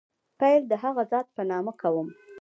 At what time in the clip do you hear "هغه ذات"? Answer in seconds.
0.83-1.27